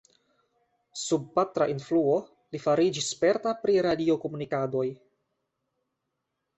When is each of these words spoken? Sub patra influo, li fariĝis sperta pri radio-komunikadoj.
Sub 1.01 1.27
patra 1.35 1.67
influo, 1.75 2.17
li 2.57 2.63
fariĝis 2.65 3.13
sperta 3.13 3.55
pri 3.63 3.79
radio-komunikadoj. 3.91 4.87